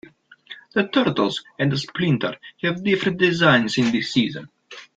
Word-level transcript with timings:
The 0.73 0.87
Turtles 0.87 1.43
and 1.59 1.77
Splinter 1.77 2.35
have 2.63 2.83
different 2.83 3.19
designs 3.19 3.77
in 3.77 3.91
this 3.91 4.11
season. 4.11 4.49